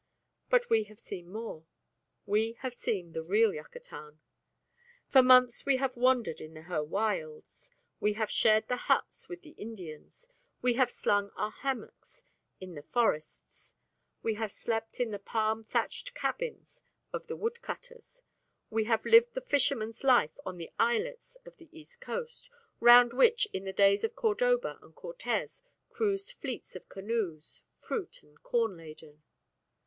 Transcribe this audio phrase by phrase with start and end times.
[0.49, 1.67] But we have seen more:
[2.25, 4.19] we have seen the real Yucatan.
[5.07, 7.69] For months we have wandered in her wilds.
[7.99, 10.25] We have shared the huts with the Indians:
[10.59, 12.23] we have slung our hammocks
[12.59, 13.75] in the forests:
[14.23, 16.81] we have slept in the palm thatched cabins
[17.13, 18.23] of the woodcutters:
[18.71, 22.49] we have lived the fisherman's life on the islets of the east coast,
[22.79, 25.61] round which in the days of Cordoba and Cortes
[25.91, 29.21] cruised fleets of canoes, fruit and corn laden.